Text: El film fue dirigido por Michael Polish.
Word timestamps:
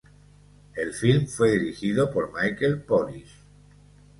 El 0.73 0.93
film 0.93 1.27
fue 1.27 1.51
dirigido 1.59 2.09
por 2.11 2.33
Michael 2.33 2.81
Polish. 2.81 3.35